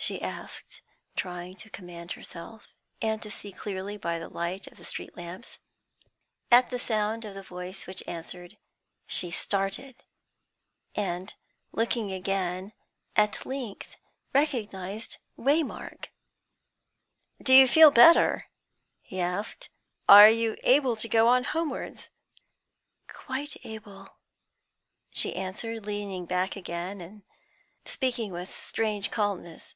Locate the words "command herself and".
1.68-3.20